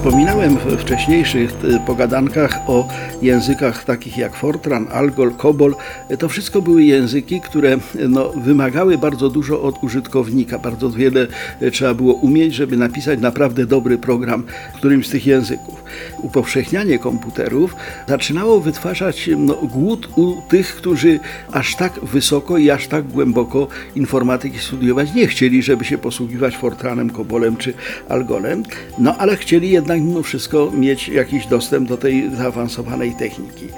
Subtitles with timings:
[0.00, 2.88] Wspominałem w wcześniejszych e, pogadankach o
[3.22, 5.74] językach takich jak Fortran, Algol, Kobol.
[6.18, 7.76] To wszystko były języki, które
[8.08, 10.58] no, wymagały bardzo dużo od użytkownika.
[10.58, 11.26] Bardzo wiele
[11.60, 14.44] e, trzeba było umieć, żeby napisać naprawdę dobry program
[14.74, 15.84] w którymś z tych języków.
[16.22, 17.76] Upowszechnianie komputerów
[18.08, 21.20] zaczynało wytwarzać no, głód u tych, którzy
[21.52, 27.10] aż tak wysoko i aż tak głęboko informatyki studiować nie chcieli, żeby się posługiwać Fortranem,
[27.10, 27.74] Kobolem czy
[28.08, 28.62] Algolem,
[28.98, 33.68] no ale chcieli jednak mimo wszystko mieć jakiś dostęp do tej zaawansowanej techniki.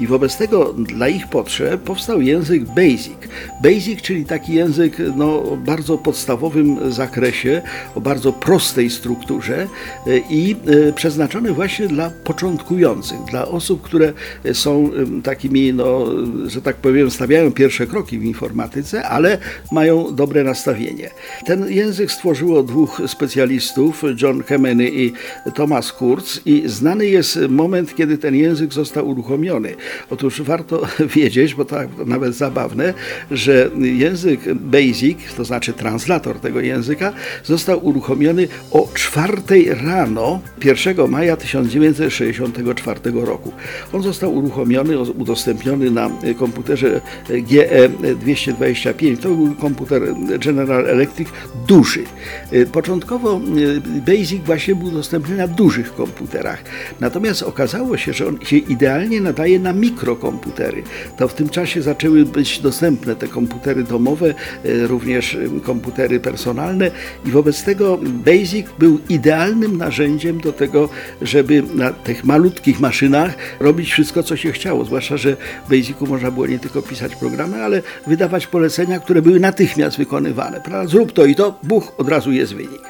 [0.00, 3.18] I wobec tego dla ich potrzeb powstał język BASIC.
[3.62, 7.62] BASIC, czyli taki język no, o bardzo podstawowym zakresie,
[7.94, 9.66] o bardzo prostej strukturze
[10.06, 10.56] e, i
[10.88, 14.12] e, przeznaczony właśnie dla początkujących, dla osób, które
[14.52, 14.90] są
[15.22, 16.06] takimi, no,
[16.46, 19.38] że tak powiem, stawiają pierwsze kroki w informatyce, ale
[19.72, 21.10] mają dobre nastawienie.
[21.46, 25.12] Ten język stworzyło dwóch specjalistów, John Kemeny i
[25.56, 29.74] Thomas Kurz i znany jest moment, kiedy ten język został uruchomiony.
[30.10, 30.82] Otóż warto
[31.16, 31.76] wiedzieć, bo to
[32.06, 32.94] nawet zabawne,
[33.30, 37.12] że język BASIC, to znaczy translator tego języka,
[37.44, 39.36] został uruchomiony o 4
[39.84, 43.52] rano 1 maja 1964 roku.
[43.92, 49.16] On został uruchomiony, udostępniony na komputerze GE225.
[49.16, 50.02] To był komputer
[50.38, 51.28] General Electric
[51.68, 52.04] duży.
[52.72, 53.40] Początkowo
[54.06, 56.62] BASIC właśnie był udostępniony dużych komputerach.
[57.00, 60.82] Natomiast okazało się, że on się idealnie nadaje na mikrokomputery.
[61.18, 66.90] To w tym czasie zaczęły być dostępne te komputery domowe, e, również komputery personalne
[67.26, 70.88] i wobec tego BASIC był idealnym narzędziem do tego,
[71.22, 74.84] żeby na tych malutkich maszynach robić wszystko, co się chciało.
[74.84, 75.36] Zwłaszcza, że
[75.66, 80.60] w BASICu można było nie tylko pisać programy, ale wydawać polecenia, które były natychmiast wykonywane.
[80.86, 82.82] Zrób to i to, buch, od razu jest wynik.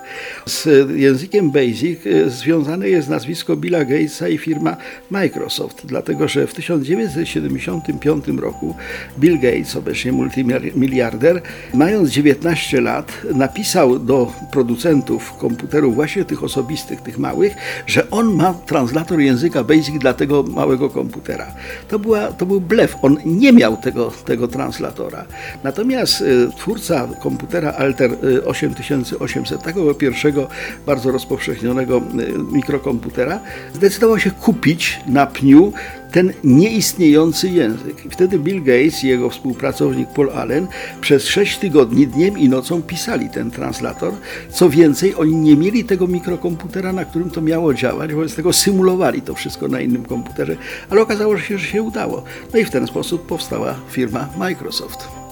[0.46, 4.76] Z językiem BASIC e, związane jest nazwisko Billa Gatesa i firma
[5.10, 8.74] Microsoft, dlatego że w 1975 roku
[9.18, 11.42] Bill Gates, obecnie multimiliarder,
[11.74, 17.54] mając 19 lat, napisał do producentów komputerów, właśnie tych osobistych, tych małych,
[17.86, 21.46] że on ma translator języka BASIC dla tego małego komputera.
[21.88, 25.24] To, była, to był blef, on nie miał tego, tego translatora.
[25.64, 28.10] Natomiast y, twórca komputera Alter
[28.44, 30.48] 8800, takiego pierwszego,
[30.86, 33.40] bardzo rozpowszechnionego y, mikrokomputera,
[33.74, 35.72] zdecydował się kupić na pniu
[36.12, 38.06] ten nieistniejący język.
[38.06, 40.66] I wtedy Bill Gates i jego współpracownik Paul Allen
[41.00, 44.12] przez sześć tygodni dniem i nocą pisali ten translator.
[44.50, 49.22] Co więcej, oni nie mieli tego mikrokomputera, na którym to miało działać, wobec tego symulowali
[49.22, 50.56] to wszystko na innym komputerze,
[50.90, 52.24] ale okazało się, że się udało.
[52.54, 55.25] No i w ten sposób powstała firma Microsoft.